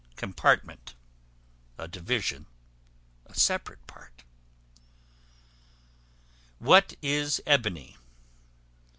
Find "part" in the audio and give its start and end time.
3.85-4.23